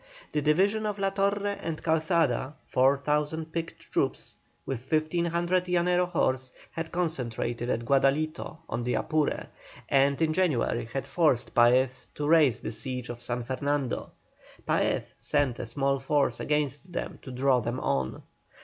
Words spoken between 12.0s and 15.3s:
to raise the siege of San Fernando. Paez